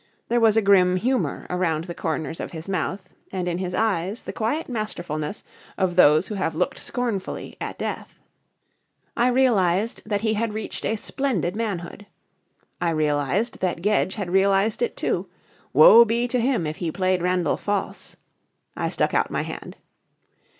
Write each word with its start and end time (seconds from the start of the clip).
There 0.29 0.39
was 0.39 0.57
a 0.57 0.63
grim 0.63 0.95
humour 0.95 1.45
around 1.51 1.83
the 1.83 1.93
corners 1.93 2.39
of 2.39 2.53
his 2.53 2.67
mouth 2.67 3.07
and 3.31 3.47
in 3.47 3.59
his 3.59 3.75
eyes 3.75 4.23
the 4.23 4.33
quiet 4.33 4.67
masterfulness 4.67 5.43
of 5.77 5.95
those 5.95 6.27
who 6.27 6.33
have 6.33 6.55
looked 6.55 6.79
scornfully 6.79 7.55
at 7.61 7.77
death. 7.77 8.19
I 9.15 9.27
realised 9.27 10.01
that 10.07 10.21
he 10.21 10.33
had 10.33 10.55
reached 10.55 10.85
a 10.85 10.95
splendid 10.95 11.55
manhood. 11.55 12.07
I 12.81 12.89
realised 12.89 13.59
that 13.59 13.83
Gedge 13.83 14.15
had 14.15 14.31
realised 14.31 14.81
it 14.81 14.97
too; 14.97 15.29
woe 15.71 16.03
be 16.03 16.27
to 16.29 16.39
him 16.39 16.65
if 16.65 16.77
he 16.77 16.91
played 16.91 17.21
Randall 17.21 17.55
false. 17.57 18.15
I 18.75 18.89
stuck 18.89 19.13
out 19.13 19.29
my 19.29 19.43
hand. 19.43 19.75